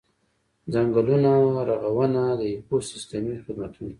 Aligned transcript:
ځنګلونو 0.73 1.33
رغونه 1.69 2.21
د 2.39 2.41
ایکوسیستمي 2.51 3.35
خدمتونو. 3.45 3.89